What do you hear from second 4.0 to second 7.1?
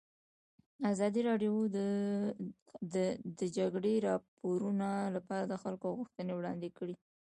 راپورونه لپاره د خلکو غوښتنې وړاندې کړي.